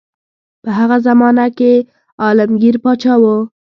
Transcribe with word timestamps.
په 0.63 0.69
هغه 0.77 0.97
زمانه 1.07 1.45
کې 1.57 1.73
عالمګیر 2.23 2.75
پاچا 2.83 3.13
وو. 3.21 3.37